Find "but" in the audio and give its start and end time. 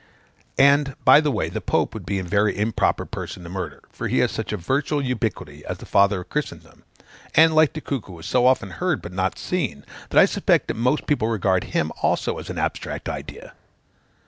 9.03-9.11